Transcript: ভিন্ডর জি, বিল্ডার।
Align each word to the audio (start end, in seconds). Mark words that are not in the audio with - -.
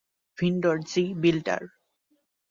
ভিন্ডর 0.37 0.77
জি, 0.87 1.03
বিল্ডার। 1.15 1.63